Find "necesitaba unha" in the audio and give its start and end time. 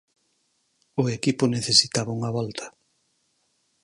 1.55-2.33